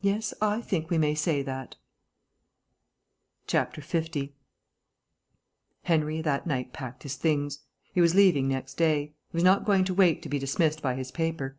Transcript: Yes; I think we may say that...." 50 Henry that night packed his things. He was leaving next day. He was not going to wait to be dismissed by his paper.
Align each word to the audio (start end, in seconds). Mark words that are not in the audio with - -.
Yes; 0.00 0.34
I 0.42 0.60
think 0.60 0.90
we 0.90 0.98
may 0.98 1.14
say 1.14 1.40
that...." 1.40 1.76
50 3.46 4.34
Henry 5.84 6.20
that 6.20 6.48
night 6.48 6.72
packed 6.72 7.04
his 7.04 7.14
things. 7.14 7.60
He 7.94 8.00
was 8.00 8.12
leaving 8.16 8.48
next 8.48 8.74
day. 8.74 9.14
He 9.30 9.36
was 9.36 9.44
not 9.44 9.64
going 9.64 9.84
to 9.84 9.94
wait 9.94 10.20
to 10.22 10.28
be 10.28 10.40
dismissed 10.40 10.82
by 10.82 10.96
his 10.96 11.12
paper. 11.12 11.56